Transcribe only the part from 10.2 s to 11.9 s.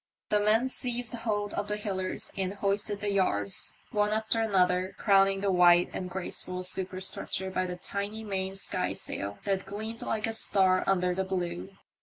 a star under the blue.